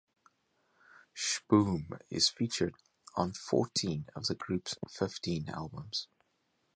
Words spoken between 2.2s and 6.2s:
featured on fourteen of the group's fifteen albums.